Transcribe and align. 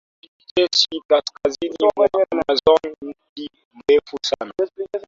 Jari 0.19 0.29
kijeshi 0.37 0.87
kaskazini 1.07 1.75
mwa 1.97 2.09
Amazon 2.33 2.81
Mti 3.05 3.49
Mrefu 3.73 4.17
Sana 4.29 4.53